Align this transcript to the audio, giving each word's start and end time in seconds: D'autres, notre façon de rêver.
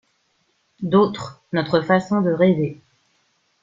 D'autres, 0.81 1.43
notre 1.53 1.79
façon 1.81 2.21
de 2.23 2.31
rêver. 2.31 2.81